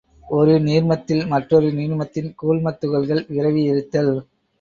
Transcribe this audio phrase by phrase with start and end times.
[0.29, 4.11] ஒரு நீர்மத்தில் மற்றொரு நீர்மத்தின் கூழ்மத் துகள்கள் விரவி இருத்தல்.